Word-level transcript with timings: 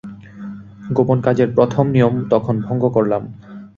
গোপন 0.91 1.17
কাজের 1.21 1.49
প্রথম 1.55 1.85
নিয়ম 1.87 2.13
তখন 2.29 2.55
ভঙ্গ 2.61 2.83
করলাম। 2.87 3.23